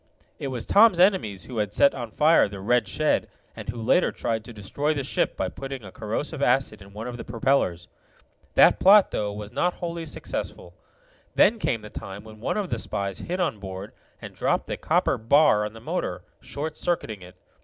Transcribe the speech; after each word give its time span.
It 0.39 0.47
was 0.47 0.65
Tom's 0.65 0.99
enemies 0.99 1.43
who 1.45 1.59
had 1.59 1.73
set 1.75 1.93
on 1.93 2.09
fire 2.09 2.49
the 2.49 2.59
red 2.59 2.87
shed, 2.87 3.27
and 3.55 3.69
who 3.69 3.79
later 3.79 4.11
tried 4.11 4.43
to 4.45 4.51
destroy 4.51 4.95
the 4.95 5.03
ship 5.03 5.37
by 5.37 5.47
putting 5.47 5.83
a 5.83 5.91
corrosive 5.91 6.41
acid 6.41 6.81
in 6.81 6.91
one 6.91 7.05
of 7.07 7.17
the 7.17 7.23
propellers. 7.23 7.87
That 8.55 8.79
plot, 8.79 9.11
though, 9.11 9.31
was 9.31 9.51
not 9.51 9.75
wholly 9.75 10.07
successful. 10.07 10.73
Then 11.35 11.59
came 11.59 11.83
the 11.83 11.91
time 11.91 12.23
when 12.23 12.39
one 12.39 12.57
of 12.57 12.71
the 12.71 12.79
spies 12.79 13.19
hid 13.19 13.39
on 13.39 13.59
board, 13.59 13.91
and 14.19 14.33
dropped 14.33 14.65
the 14.65 14.75
copper 14.75 15.19
bar 15.19 15.63
on 15.67 15.73
the 15.73 15.79
motor, 15.79 16.23
short 16.39 16.77
circuiting 16.77 17.21
it. 17.21 17.35